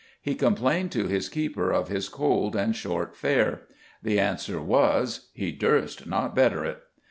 [0.19, 3.67] He complained to his keeper of his cold and short fare.
[4.01, 6.81] The answer was 'He durst not better it.